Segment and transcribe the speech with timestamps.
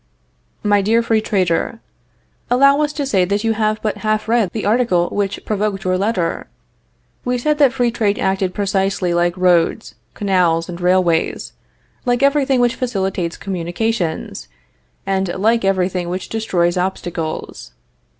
[0.63, 1.79] MY DEAR FREE TRADER:
[2.49, 5.95] Allow us to say that you have but half read the article which provoked your
[5.95, 6.47] letter.
[7.23, 11.53] We said that free trade acted precisely like roads, canals and railways,
[12.03, 14.47] like everything which facilitates communications,
[15.05, 17.73] and like everything which destroys obstacles.